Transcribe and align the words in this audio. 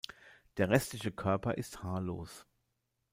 Der 0.57 0.69
restliche 0.71 1.11
Körper 1.11 1.53
ist 1.59 1.83
haarlos. 1.83 2.47